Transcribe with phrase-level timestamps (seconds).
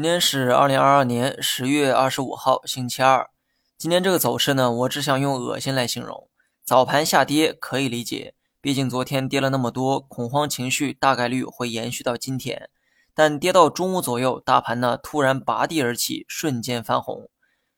[0.00, 3.28] 今天是二零二二年十月二十五号，星期二。
[3.76, 6.30] 今天这个走势呢，我只想用恶心来形容。
[6.64, 8.32] 早盘下跌可以理解，
[8.62, 12.70] 毕竟昨天跌了那么多，恐慌情绪大概率会延续到今天。
[13.12, 17.28] 但跌到中午左右，大盘呢突然拔地而起，瞬间翻红。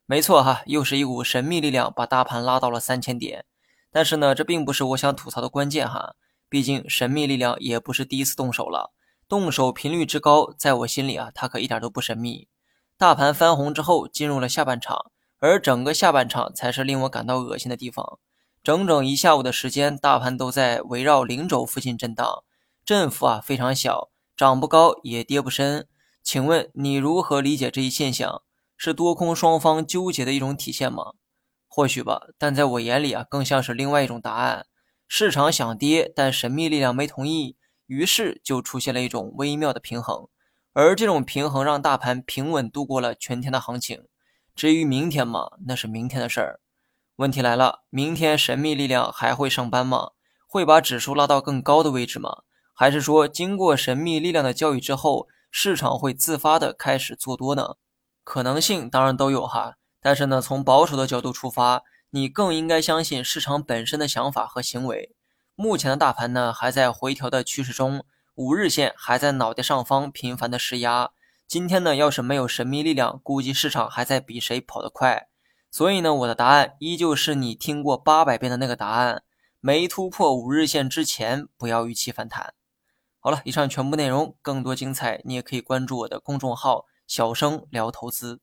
[0.06, 3.44] 没错哈，又是一股神秘力量把大盘拉到了三千点。
[3.90, 6.14] 但是呢，这并不是我想吐槽的关键哈，
[6.48, 8.92] 毕竟神秘力量也不是第一次动手了。
[9.32, 12.48] 动手频率之高，在我心里啊，它可一点都不神秘。
[12.98, 18.18] 大盘翻红之后，进入了下半场，而整个下半场才是令我感到恶心的地方。
[18.62, 22.44] 整整一下午的时间，大盘都在围绕零轴附近震荡，
[22.84, 25.88] 振幅啊非常小，涨不高也跌不深。
[26.22, 28.42] 请问你如何理解这一现象？
[28.76, 31.12] 是多空双方纠结的一种体现吗？
[31.66, 34.66] 或许吧，但在我眼里啊，更像是另外一种答案。
[35.08, 37.56] 市场想跌，但神秘力量没同意。
[37.92, 40.26] 于是就出现了一种微妙的平衡，
[40.72, 44.04] 而这种平衡让大盘平稳度过了全天的行情。
[44.54, 46.60] 至于明天嘛，那是明天的事儿。
[47.16, 50.12] 问题来了，明天神秘力量还会上班吗？
[50.46, 52.44] 会把指数拉到更高的位置吗？
[52.72, 57.74] 还是说经过神秘力量的教育之后，市场会自发的开始做多呢？
[58.24, 65.14] 可能性当然都有哈，但是呢，从保守的角度出发，你更应该相信市场本身的想法和行为。
[65.62, 71.12] 目前的大盘呢还在回调的趋势中，五日线还在脑袋上方频繁的施压。
[71.46, 75.28] 今天呢要是没有神秘力量，估计市场还在比谁跑得快。
[75.70, 79.22] 所以呢，我的答案依旧是你听过八百遍的那个答案：
[79.60, 82.54] 没突破五日线之前，不要预期反弹。
[83.20, 88.40] 好了，以上全部内容，更多精彩你也可以关注我的公众号“小生聊投资”。